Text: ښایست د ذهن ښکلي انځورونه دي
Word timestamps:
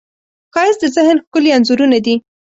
ښایست 0.53 0.81
د 0.81 0.85
ذهن 0.95 1.17
ښکلي 1.25 1.49
انځورونه 1.57 1.97
دي 2.05 2.15